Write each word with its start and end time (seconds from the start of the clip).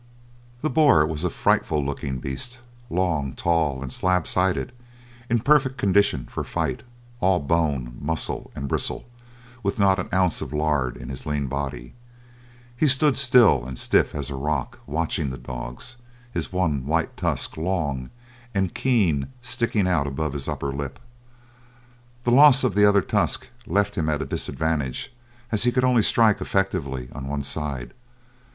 The 0.61 0.69
boar 0.71 1.05
was 1.05 1.23
a 1.23 1.29
frightful 1.29 1.85
looking 1.85 2.17
beast, 2.17 2.57
long, 2.89 3.33
tall, 3.33 3.83
and 3.83 3.93
slab 3.93 4.25
sided, 4.25 4.71
in 5.29 5.41
perfect 5.41 5.77
condition 5.77 6.25
for 6.25 6.43
fight, 6.43 6.81
all 7.19 7.37
bone, 7.39 7.99
muscle, 8.01 8.49
and 8.55 8.67
bristles, 8.67 9.03
with 9.61 9.77
not 9.77 9.99
an 9.99 10.09
ounce 10.11 10.41
of 10.41 10.53
lard 10.53 10.97
in 10.97 11.09
his 11.09 11.27
lean 11.27 11.45
body. 11.45 11.93
He 12.75 12.87
stood 12.87 13.15
still 13.15 13.63
and 13.63 13.77
stiff 13.77 14.15
as 14.15 14.31
a 14.31 14.35
rock 14.35 14.79
watching 14.87 15.29
the 15.29 15.37
dogs, 15.37 15.97
his 16.33 16.51
one 16.51 16.87
white 16.87 17.15
tusk, 17.15 17.55
long 17.55 18.09
and 18.55 18.73
keen 18.73 19.27
sticking 19.39 19.87
out 19.87 20.07
above 20.07 20.33
his 20.33 20.47
upper 20.47 20.71
lip. 20.73 20.99
The 22.23 22.31
loss 22.31 22.63
of 22.63 22.73
the 22.73 22.85
other 22.89 23.03
tusk 23.03 23.49
left 23.67 23.93
him 23.93 24.09
at 24.09 24.23
a 24.23 24.25
disadvantage, 24.25 25.13
as 25.51 25.61
he 25.61 25.71
could 25.71 25.85
only 25.85 26.01
strike 26.01 26.41
effectively 26.41 27.07
on 27.13 27.27
one 27.27 27.43
side. 27.43 27.93